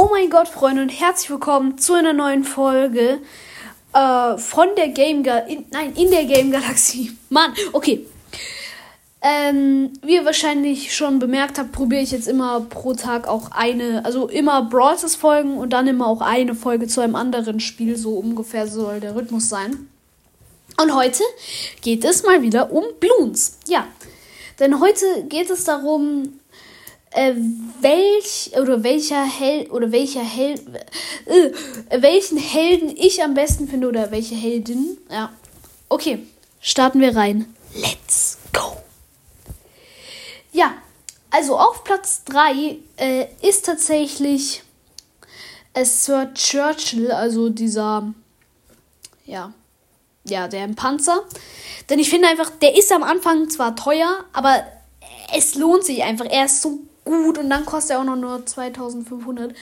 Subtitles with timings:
[0.00, 3.18] Oh mein Gott, Freunde, und herzlich willkommen zu einer neuen Folge
[3.92, 5.66] äh, von der Game Galaxie.
[5.72, 7.18] Nein, in der Game Galaxie.
[7.30, 8.06] Mann, okay.
[9.20, 14.04] Ähm, wie ihr wahrscheinlich schon bemerkt habt, probiere ich jetzt immer pro Tag auch eine,
[14.04, 17.96] also immer Brawlers Folgen und dann immer auch eine Folge zu einem anderen Spiel.
[17.96, 19.88] So ungefähr soll der Rhythmus sein.
[20.80, 21.24] Und heute
[21.80, 23.58] geht es mal wieder um Bloons.
[23.66, 23.84] Ja,
[24.60, 26.38] denn heute geht es darum,
[27.10, 27.34] äh,
[27.80, 30.62] welch oder welcher Held oder welcher Held
[31.26, 34.98] äh, welchen Helden ich am besten finde oder welche Heldin.
[35.10, 35.32] Ja.
[35.88, 36.26] Okay,
[36.60, 37.54] starten wir rein.
[37.74, 38.76] Let's go.
[40.52, 40.74] Ja,
[41.30, 44.62] also auf Platz 3 äh, ist tatsächlich
[45.74, 48.12] äh, Sir Churchill, also dieser
[49.24, 49.52] ja,
[50.24, 51.24] ja, der im Panzer.
[51.88, 54.62] Denn ich finde einfach, der ist am Anfang zwar teuer, aber
[55.34, 56.26] es lohnt sich einfach.
[56.26, 59.54] Er ist so gut und dann kostet er auch noch nur 2500.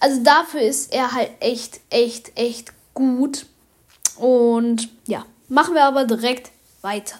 [0.00, 3.46] Also dafür ist er halt echt, echt, echt gut.
[4.16, 6.50] Und ja, machen wir aber direkt
[6.82, 7.18] weiter.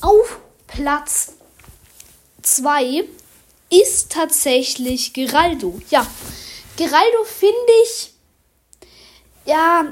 [0.00, 1.34] Auf Platz
[2.42, 3.04] 2
[3.70, 5.80] ist tatsächlich Geraldo.
[5.90, 6.06] Ja,
[6.76, 8.12] Geraldo finde ich,
[9.44, 9.84] ja,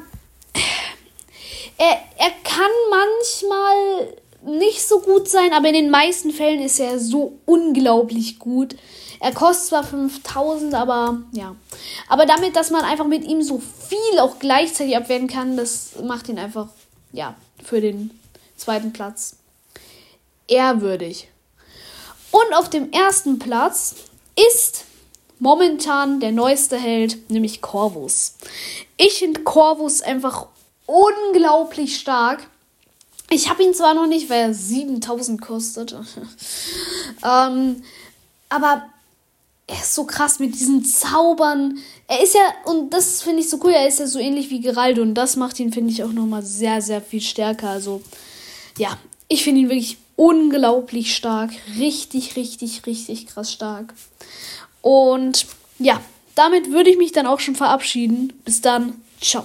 [1.78, 3.65] er, er kann manchmal
[4.46, 8.76] nicht so gut sein, aber in den meisten Fällen ist er so unglaublich gut.
[9.20, 11.56] Er kostet zwar 5000, aber ja.
[12.08, 16.28] Aber damit, dass man einfach mit ihm so viel auch gleichzeitig abwehren kann, das macht
[16.28, 16.68] ihn einfach,
[17.12, 18.10] ja, für den
[18.56, 19.36] zweiten Platz
[20.48, 21.28] ehrwürdig.
[22.30, 23.94] Und auf dem ersten Platz
[24.36, 24.84] ist
[25.38, 28.34] momentan der neueste Held, nämlich Corvus.
[28.96, 30.46] Ich finde Corvus einfach
[30.86, 32.48] unglaublich stark.
[33.30, 35.96] Ich habe ihn zwar noch nicht, weil er 7000 kostet.
[37.24, 37.82] ähm,
[38.48, 38.86] aber
[39.66, 41.78] er ist so krass mit diesen Zaubern.
[42.06, 44.60] Er ist ja, und das finde ich so cool, er ist ja so ähnlich wie
[44.60, 45.02] Geraldo.
[45.02, 47.70] Und das macht ihn, finde ich, auch nochmal sehr, sehr viel stärker.
[47.70, 48.00] Also,
[48.78, 48.96] ja,
[49.28, 51.50] ich finde ihn wirklich unglaublich stark.
[51.78, 53.92] Richtig, richtig, richtig krass stark.
[54.82, 55.46] Und
[55.80, 56.00] ja,
[56.36, 58.32] damit würde ich mich dann auch schon verabschieden.
[58.44, 59.00] Bis dann.
[59.20, 59.44] Ciao.